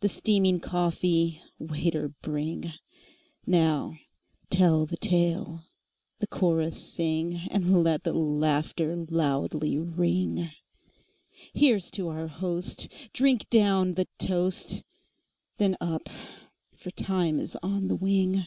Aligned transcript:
The 0.00 0.08
steaming 0.08 0.58
coffee, 0.60 1.42
waiter, 1.58 2.14
bringNow 2.22 3.98
tell 4.48 4.86
the 4.86 4.96
tale, 4.96 5.66
the 6.18 6.26
chorus 6.26 6.82
sing, 6.94 7.34
And 7.50 7.84
let 7.84 8.02
the 8.04 8.14
laughter 8.14 8.96
loudly 8.96 9.76
ring; 9.78 10.50
Here 11.52 11.78
's 11.78 11.90
to 11.90 12.08
our 12.08 12.26
host, 12.28 12.88
drink 13.12 13.50
down 13.50 13.96
the 13.96 14.08
toast, 14.18 14.82
Then 15.58 15.76
up! 15.78 16.08
for 16.74 16.90
time 16.90 17.38
is 17.38 17.54
on 17.62 17.88
the 17.88 17.96
wing. 17.96 18.44